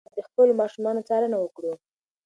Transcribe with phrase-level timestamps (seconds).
[0.03, 1.73] موږ باید د خپلو ماشومانو څارنه وکړو.